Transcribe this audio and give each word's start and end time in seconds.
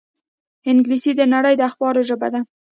انګلیسي 0.69 1.11
د 1.15 1.21
نړۍ 1.33 1.53
د 1.57 1.61
اخبارونو 1.69 2.05
ژبه 2.09 2.27
ده 2.33 2.39